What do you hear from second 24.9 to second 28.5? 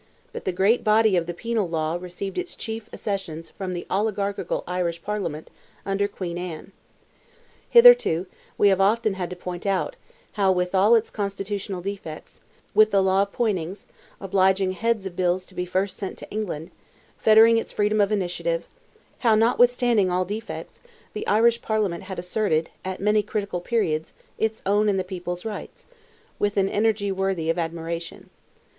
the people's rights, with an energy worthy of admiration.